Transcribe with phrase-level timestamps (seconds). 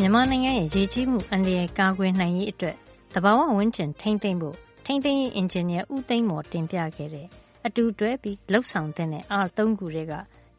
[0.00, 2.76] မြန်မာနိုင်ငံရဲ့ရေကြီးမှုအန္တရာယ်ကာကွယ်နိုင်ရေးအတွက်
[3.14, 7.26] သဘာဝဝန်းကျင်ထိန်းသိမ်းဖို့ထိန်းသိမ်းရေးအင်ဂျင်နီယာဦးသိန်းမော်တင်ပြခဲ့တဲ့
[7.66, 9.08] အတူတွဲပြီးလှုပ်ဆောင်တဲ့
[9.42, 10.12] R ၃ခုတွေက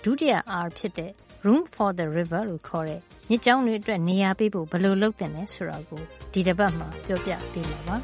[0.04, 0.34] ဒုတိယ
[0.64, 1.12] R ဖြစ်တဲ့
[1.46, 6.02] Room for the River လို့ခေါ်တဲ့မြစ်ကြောင်းတွေအတွက်နေရာပေးဖို့ဘယ်လိုလုပ်တဲ့လဲဆိုတာကို
[6.34, 7.98] ဒီတစ်ပတ်မှာပြောပြပေးမှာပါ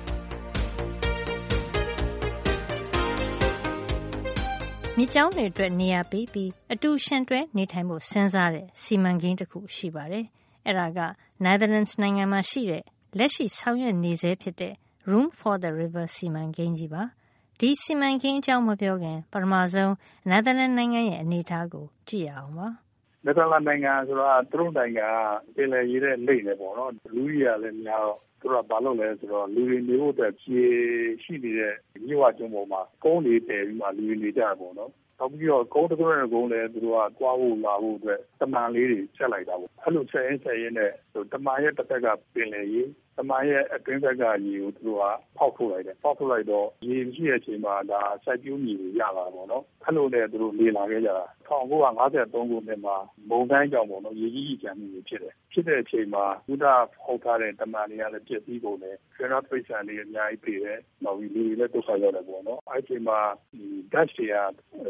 [4.98, 10.28] မြစ်ကြောင်းတွေအတွက်နေရာပေးပြီးအတူရှင်တွဲနေထိုင်ဖို့စဉ်းစားတဲ့စီမံကိန်းတစ်ခုရှိပါတယ်။
[10.68, 11.00] အဲဒါက
[11.46, 12.84] Netherlands နိုင်ငံမှာရှိတဲ့
[13.18, 14.74] လက်ရှိဆောင်ရွက်နေဆဲဖြစ်တဲ့
[15.10, 17.04] Room for the River စီမံကိန်းကြီးပါ။
[17.60, 19.92] ဒီစီမံကိန်းအကြောင်း မပြောခင် ပထမဆုံး
[20.30, 22.68] Netherlands နိုင်ငံရဲ့ အနေအထားကို ကြည့်ရအောင်ပါ။
[23.26, 25.08] နယ်သာလန်နိုင်ငံဆိုတာ သူတို့နိုင်ငံ
[25.56, 30.62] က ပင်လယ်ရေတဲ့ လိမ့်နေပေါ့နော်။လူကြီးရလည်း များတော့ သူတို့က ဘာလုပ်လဲဆိုတော့ လူတွေနေဖို့အတွက်ခြေ
[31.24, 31.74] ရှိနေတဲ့
[32.08, 34.92] မြစ်ဝကျွန်းပေါ်မှာ ကုန်းတွေတည်ပြီးမှ လူတွေနေကြတာပေါ့နော်
[35.22, 40.92] နောက်ပြီးတော့ကုန်းတစ်ခုနဲ့ကုန်းလည်းသူတို့ကသွားဖို့လာဖို့အတွက်တမန်လေးတွေဆက်လိုက်တာပေါ့အဲ့လိုဆက်ရင်းဆက်ရင်းနဲ့
[41.34, 42.84] တမန်ရဲ့တစ်ဖက်ကပင်လယ်ရေ
[43.19, 45.05] တမန်ရဲ့အတွင်းဘက်ကရေကိုသူတို့က
[45.37, 52.97] ဖောက်ထုတ်လိုက်တယ်ဖောက်ထုတ်လိုက်တော့ရေရှိတဲ့အချိန်မှာဒါစိုက်ပျိုးမြေတွေရလာပေါ့နော်အဲ့လိုနဲ့သူတို့လေလာခဲ့ကြတာ1953ခုနှစ်မှာ
[53.29, 56.67] မုန်တိုင်းကြောင့်ပေါ့နော်ရေကြီးကြီးကြံမှုတွေဖြစ်တယ်ဖြစ်တဲ့အချိန်မှာဘုဒ္ဓ
[57.05, 63.19] ဖောက်ထားတဲ့တမန်တွေကလည်းပြည့်စည်ကုန်တယ်ဆွေနာပိဿာလေးအများကြီးပြေတယ်နောက်ပြီးလူတွေလည်းဒုက္ခရောက်တယ်ပေါ့နော်အဲ့ဒီမှာ
[63.53, 64.37] ဒီ Dutch တွေက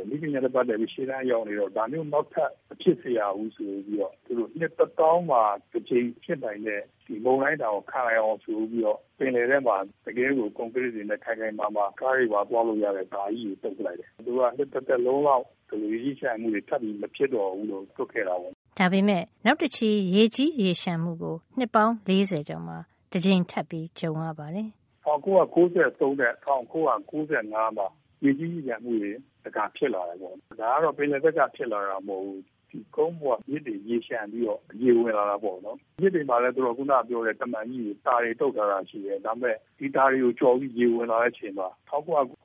[0.09, 22.78] မိခင်ရတဲ့ပတ်သက်ပြီးရှင်းတန်းရောက်နေတော့ဒါမျိုးနောက်ထပ်အဖြစ်เสียဘူးဆိုပြီးတော့သူတို့နှစ်တစ်တောင်းမှာတစ်ချိန်ဖြစ်နိုင်တဲ့ ဒီမုံတိုင်းတောင်ခံရအောင်ဆိုပြီးတော့ပင်လယ်ထဲမှာတကယ်ကိုကွန်ကရစ်တွေနဲ့ခိုင်ခိုင်မာမာကားတွေပါသွားလို့ရတဲ့ဒါကြီးကိုတုတ်လိုက်တယ်သူကနှစ်တစ်သက်လုံးလောက်ဒီလိုရေးချမှုတွေထပ်ပြီးမဖြစ်တော့ဘူးလို့တွတ်ခဲ့တာပေါ့ဒါပေမဲ့နောက်တစ်ချီရေကြီးရေရှမ်းမှုကိုနှစ်ပေါင်း40ကျော်မှာ
[23.12, 24.70] တစ်ကြိမ်ထပ်ပြီးကြုံရပါတယ်
[25.06, 27.88] 1993နဲ့1995မှာ
[28.24, 29.12] ရေကြီးရေရှမ်းမှုတွေ
[29.46, 32.42] တကဖြစ်လာတယ်ပေါ့ဒါကတော့ပင်လယ်ဘက်ကဖြစ်လာတာမဟုတ်ဘူး
[32.72, 42.44] ဒီကုန်းပေါ်မြစ်တွေရေရှမ်းပြီးတော့ရေဝင်လာတာပေါ့နော်မြစ်တွေမှာလည်းသူတို့ခုနပြောတဲ့တမန်ကြီးတွေတာတွေတုတ်ထားတာရှိတယ်ဒါပေမဲ့ဒီတာတွေကိုကြော်ပြီးရေဝင်လာတဲ့အချိန်မှာ 1995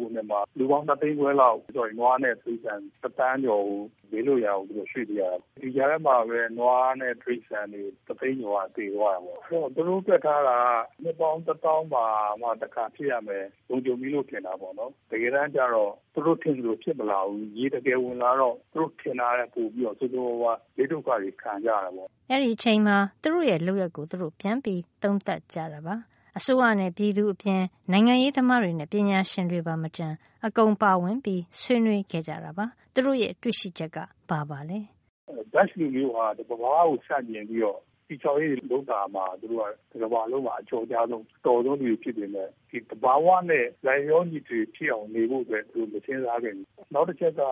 [0.00, 3.80] ခုနှစ်မှာလူပေါင်း3သိန်းခွဲလောက်ဆိုရင်နွားနဲ့သိစံတပန်းကျော်ကို
[4.10, 10.58] ဘေးလို့ရအောင်သူတို့ရွှေ့ပြရတာဒီကြားထဲမှာပဲနွားနဲ့ဒိဋ္ဌံတွေတသိန်းကျော်ကတည်သွားတာပေါ့အဲ့တော့သူတို့ပြတ်ထားတာ
[11.02, 12.06] နှစ်ပေါင်းတစ်တောင်းပါ
[12.42, 25.96] မှတစ်ခါဖြစ်ရမယ်လုံခြုံပြီးလို့ထင်တာပေါ့နော်တကယ်တမ်းကျတော့သူတို့ထင်လို့ဖြစ်မလာဘူးရေတကယ်ဝင်လာတော့သူတို့ထင်တာတဲ့ပို့ပြီးတော့စိုးစိုးဝါးလေဒုက္ခတွေခံကြရတာပေါ့အဲ့ဒီအချိန်မှာသူတို့ရဲ့လုပ်ရက်ကိုသူတို့ပြန်ပြီးသုံးသပ်ကြတာပါ
[26.38, 30.08] အစိုးရနဲ့ ပြည်သူအပြင် နိုင်ငံရေးသမားတွေနဲ့ ပညာရှင်တွေပါ မကြံ
[30.46, 33.98] အကုန်ပါဝင်ပြီး ဆွေးနွေးခဲ့ကြတာပါ သူတို့ရဲ့ တွေ့ရှိချက်က
[34.30, 34.78] ဘာပါလဲ
[35.52, 36.56] ဒတ်လူမျိုးဟာတဘာ
[36.88, 47.42] ကိုစတင်ပြီးတော့ဒီချော်ရေးလုံးတာမှာ သူတို့ကကဘာလုံးမှာ အကျော်ကြားဆုံးတော်ဆုံးတွေ ဖြစ်နေတယ်ဒီတဘာဝနဲ့ လိုက်ရောညီတွေဖြစ်အောင် နေဖို့အတွက် သူမစင်းစားခဲ့ဘူး နောက်တစ်ချက်က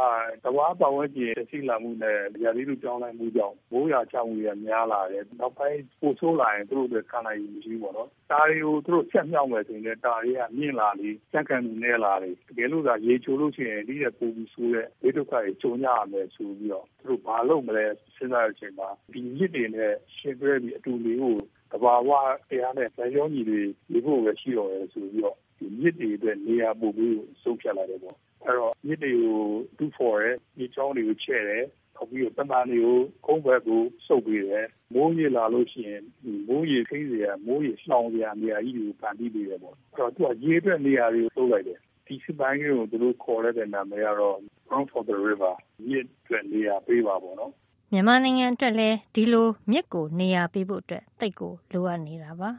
[0.44, 17.86] တဘာပတ်ဝန်းကျင်သိလာမှုနဲ့ ရာသီဥတုကြောင်းလိုက်မှုကြောင့် မိုးရွာချမှုတွေများလာတယ် နောက်ပိုင်း ပိုဆိုးလာရင် သူတို့တွေခံနိုင်မှုမရှိဘူးပေါ့နော်ဒါတွေကိုသူတို့ဆက်မြောက်မယ်ဆိုရင်ဒါတွေကမြင့်လာလေစက်ခံမှုနဲ့လာလေတကယ်လို့သာရေချိုလို့ရှိရင်ဒီရဲ့ပုံပြီးဆိုးတဲ့ဝိတုခတွေကြုံရမယ်ဆိုပြီးတော့သူတို့ဘာလုပ်မလဲ
[18.16, 21.36] စဉ်းစားတဲ့အချိန်မှာဒီမြစ်တွေနဲ့ရှင်တွဲပြီးအတူလေးကို
[21.72, 22.10] တဘာဝ
[22.48, 29.38] တရားနဲ့ဇာယောညီတွေဒီဖို့ပဲရှိတော့တယ်ဆိုပြီးတော့ဒီမြစ်တွေအတွက်နေရာပို့ပြီးဆုံးဖြတ်လိုက်တယ်ပေါ့အဲ့တော့မြစ်တွေကို
[29.78, 31.64] တူဖော်ရဲဒီချောင်းတွေကိုချဲ့တယ်
[31.96, 36.02] နောက်ပြီးတော့တမန်တွေကိုကုန်းဘက်ကိုစုပ်ပေးတယ်မိုးရေလာလို့ရှိရင်
[36.48, 45.54] မိုးရေခိစရာမိုးရေလှောင်စရာနေရာကြီးတွေကိုဖန်တီးပေးတယ်ပေါ့အဲ့တော့သူကရေအတွက်နေရာတွေကိုလုပ်လိုက်တယ်ဒီစပိုင်းကိုသူတို့ခေါ်ရတဲ့နာမည်ကတော့ Front for the River
[45.88, 47.52] မြစ်အတွက်နေရာပေးပါပေါ့နော်
[47.92, 52.50] မြန်မာနိုင်ငံအတွက်လည်းဒီလိုမြစ်ကိုနေရာပေးဖို့အတွက်သိပ်ကိုလိုအပ်နေတာပါ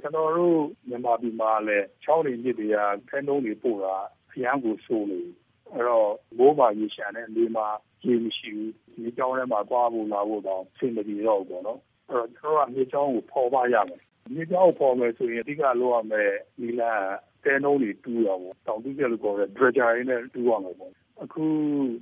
[0.00, 2.76] ကျွန်တော်တို့မြန်မာပြည်မှာလည်းချောင်းတွေမြစ်တွေက
[3.08, 3.96] ခဲနှုံးတွေပို့တာ
[4.30, 5.20] အရန်ကိုဆိုးနေ
[5.72, 7.66] အဲ့တော့ မိုးပါရေရှာတဲ့နေမှာ
[8.04, 8.72] ရေမရှိဘူး
[9.04, 11.80] ဒီကြောင်းထဲမှာ သွားဖို့လာဖို့တော့ဆင်မပြေတော့ဘူးပေါ့နော်
[12.10, 14.00] အဲ့တော့ ကျွန်တော်ကမြေကြောင်းကိုပေါ်ပါရမယ်
[14.34, 16.30] မြေကြောင်းကိုပေါ်မယ်ဆိုရင် အဓိကလိုရမယ်
[16.60, 17.02] ဒီလား
[17.44, 20.92] တဲနှုံးတွေတူးရအောင်တောင်တူးကြလို့ခေါ်တဲ့ dredger ရင်းနဲ့ တူးရမယ်ပေါ့
[21.22, 21.44] အခု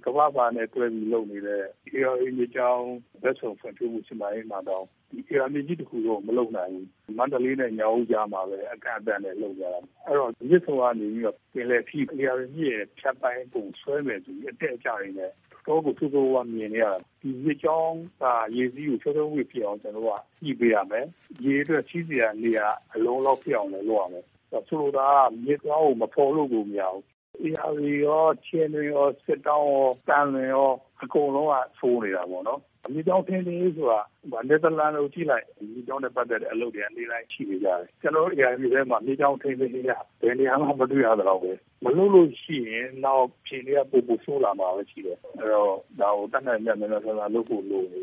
[0.05, 1.64] ကမ္ဘာပါနဲ့တွဲပြီးလုပ်နေတဲ့
[1.94, 2.88] ARA မြေကြောင်း
[3.23, 15.32] လက်ဆောင်ဖွင့်ပြမှုစီမံရေးမှာတော့ဒီ ARA မြေကြီးတစ်ခုတော့မလုပ်နိုင်ဘူးမန္တလေးနဲ့ညောင်ဦးကြားမှာပဲအကန့်အသတ်နဲ့လုပ်ကြတာအဲ့တော့မြစ်ဆုံကနေပြီးတော့ပင်လယ်ဖြီး ARA မြေရဲ့ဖြတ်ပိုင်းပုံဆွဲမယ်ဆိုပြီးအတက်အကျရင်းနဲ့
[15.67, 18.25] တော့ကိုသူ့ကိုကမြင်နေရတာဒီမြေကြောင်းက
[18.56, 20.11] ရေစီးကိုချောချောဝေးဖြစ်အောင်ကျွန်တော်က
[20.43, 21.06] ညှိပေးရမယ်
[21.44, 24.25] ရေအတွက်စီးစရာနေရာအလုံးလောက်ဖြစ်အောင်လည်းလုပ်ရမယ်
[24.69, 27.05] ဆိုလိုတာကမြေကြောင်းကိုမဖော်လို့ကိုမရဘူး
[27.40, 30.70] ဧရာဝတီရော ချင်းတွင်ရော စစ်တောင်းရောတန်လွင်ရော
[31.02, 34.00] အကုန်လုံးက ဆိုးနေတာပေါ့နော်အမြင့်ကြောင်းထင်းသေးဆိုတာ
[34.49, 39.93] နယ်သာလန်ကိုကြည့်လိုက်ဒီကြောင်းနဲ့ ပတ်သက်တဲ့အလုပ်တွေအနေတိုင်းရှိနေကြတယ် ကျွန်တော်တို့ AIB ထဲမှာ မြေကြောင်းထင်းသေးရ
[40.23, 41.52] ဘယ်နေရာမှ မတွေ့ရတော့ပဲ
[41.84, 48.02] မလို့လို့ရှိရင် နောက်ဖြေတွေက ပို့ပို့ဆိုးလာမှာပဲ ရှိတယ် အဲ့တော့ ဒါကို တတ်နိုင်မြတ်မြန်မြန်ဆန်ဆန် လုပ်ဖို့ လိုနေ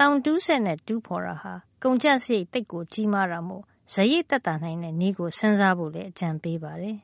[0.00, 1.52] တောင်တူးဆက်နဲ့ တူးဖော်တာဟာ
[1.82, 3.62] ကုန်ကျစရိတ် သိပ်ကိုကြီးမားတာမို့
[3.94, 6.96] ဇရိတ်သက်သာနိုင်တဲ့နည်းကို စဉ်းစားဖို့လည်း အကြံပေးပါတယ်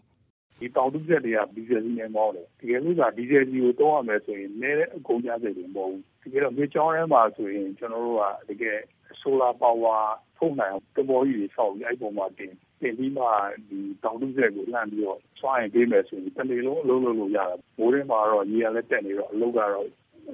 [0.58, 8.78] ဒီတောင်တူးဆက်တွေကဒီဇယ်စီနဲ့မောင်းတယ်တကယ်လို့ကဒီဇယ်စီကိုတောင်းရမယ်ဆိုရင်နည်းတဲ့အကုန်ကျစရိတ်တွေမဟုတ်ဘူးတကယ်တော့မြေကျောင်းထဲမှာဆိုရင်ကျွန်တော်တို့ကတကယ်
[9.20, 10.02] solar power
[10.36, 13.24] ထုတ်နိုင်အောင်တဘောကြီးတွေဆောက်ပြီးအဲ့ပုံမှာတင်တင်ပြီးမှ
[13.68, 19.86] ဒီတောင်တူးဆက်ကိုလှမ်းပြီးတော့စွမ်းရင်ပေးမယ်ဆိုရင်တနေ့လုံးအလုပ်လုပ်လို့ရတယ်မိုးထဲမှာတော့ရေရလည်းတက်နေတော့အလုပ်ကတော့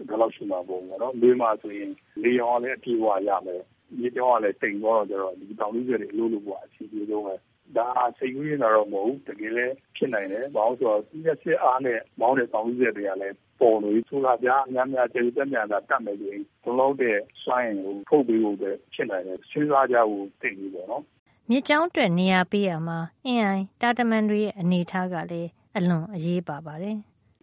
[0.08, 1.90] ဒါလောက်ရှိမှာပေါ့နော်လေမှာဆိုရင်
[2.22, 3.62] လေရောင်လည်းအပြည့်အဝရမယ်
[3.98, 7.34] မြေကြောင်းကလည်းတိမ်သွားတော့ကျတော့ဒီတောင်တူးဆက်တွေအလုပ်လုပ်ဖို့အစီအပြေဆုံးပဲ
[7.78, 7.86] ဒါ
[8.18, 21.02] စိတ်ကူးရင်တော့မဟုတ်ဘူးတကယ်လည်းဖြစ်နိုင်တယ်ဘာလို့ဆိုတော့ဒီရက်စစ်အားနဲ့မောင်းတဲ့တောင်တူးဆက်တွေကလည်းပေါ်လို့ဆိုလာပြအများများကျေတက်မြန်တာတတ်မယ်ဆိုရင်ဘလုံးတဲ့စွမ်းရင်ကိုထုတ်ပေးဖို့ပဲဖြစ်နိုင်တယ်စဉ်းစားကြဖို့တည်ပြီးပေါ့နော်
[21.50, 26.98] မြစ်ကြောင်းအတွက်နေရာပေးရမှာအင်းအိုင်တာတမန်တွေရဲ့အနေထားကလည်းအလွန်အရေးပါပါတယ်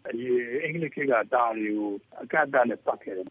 [0.10, 1.92] အရေးအင်္ဂလိပ်ခေတ်ကတားတွေကို
[2.22, 3.26] အကန့်အသတ်နဲ့ပတ်ခဲ့တယ်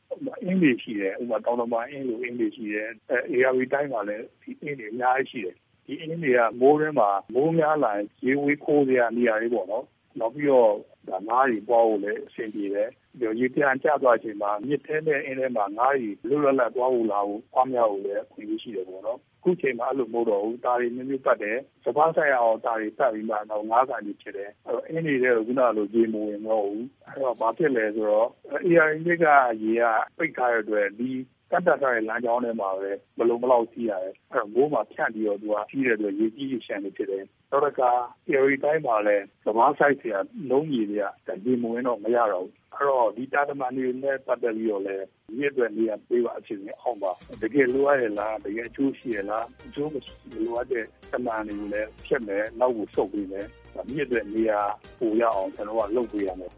[0.45, 5.57] အင်းတွေရှိတယ်ဥပမာတောင်တမအင်းလိုအင်းတွေရှိတယ်အဲ ARV တိုင်းမှာလည်းဒီအင်းတွေအများကြီးရှိတယ်
[5.91, 9.85] ဒီအင်းတွေကမိုးထဲမှာမိုးများလာရင်ရေဝေးခိုးစရာနေရာတွေပေါ့နော်
[10.19, 10.73] နောက်ပြီးတော့
[11.09, 28.29] ဒါငါးတွေပွားဖို့လည်းအဆင်ပြေတယ်ပြီးတော့ရေပြန်ကျသွားချိန်မှာမြစ်ထဲနဲ့အင်းထဲမှာငါးတွေလွတ်လပ်လပ်ပွားဖို့လာဖို့ပွားများဖို့လည်းအခွင့်အရေးရှိတယ်ပေါ့နော်ခုချိန်မှာအဲ့လိုမဟုတ်တော့ဘူးတာတွေမျိုးမျိုးပတ်တယ်စပားဆိုင်အောင်တာတွေပတ်ပြီးမှတော့ငါးကန်ကြီးဖြစ်တယ်အဲ့တော့အင်းနေတဲ့ခုနလိုရေမဝင်တော့ဘူးအဲ့တော့ဘာဖြစ်လဲဆိုတော့
[28.67, 29.27] AR မြစ်က
[29.63, 29.85] ရေက
[30.17, 31.11] ပိတ်ထားရတဲ့အတွက်ဒီ
[31.51, 37.91] ကတ်တတ်ထားတဲ့လမ်းကြောင်းထဲမှာပဲမလုံးမလောက်စီးရတယ်အဲ့တော့မိုးမှာဖြန့်ပြီးတော့သူကကြီးတဲ့အတွက်ရေကြီးရေရှမ်းနေဖြစ်တယ်နောက်တစ်ခါ
[38.27, 40.17] theory တိုင်းမှာလည်းသဘာဝ site တွေက
[40.51, 47.13] လုံးကြီးတွေကရေမဝင်တော့မရတော့ဘူးအဲ့တော့ဒီတာတမန်တွေနဲ့ပတ်သက်ပြီးတော့လည်းဒီအတွက်နေရာပေးပါအချင်းချင်းအောင်ပါ
[47.43, 49.97] တကယ်လိုရရဲ့လားတကယ်အကျိုးရှိရဲ့လားအကျိုးမ
[50.45, 53.47] လိုအပ်တဲ့တမန်တွေကိုလည်းဖြတ်မယ်နောက်ကိုစုပ်ပေးမယ်
[53.93, 54.61] မြစ်အတွက်နေရာ
[54.99, 56.53] ပိုရအောင်ကျွန်တော်ကလုပ်ပေးရမယ်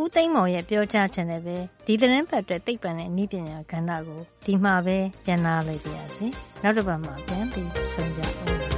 [0.00, 1.56] ဦးသိန်းမော်ရဲ့ပြောကြားခြင်းနဲ့ပဲ
[1.86, 4.96] ဒီသတင်းပတ်အတွက်သိပ္ပံနဲ့ဤပညာကဏ္ဍကိုဒီမှာပဲ
[5.26, 6.26] ရန်နာလိုက်ပါရစေ
[6.62, 8.69] နောက်တစ်ပတ်မှာပြန်ပြီးဆုံကြအောင်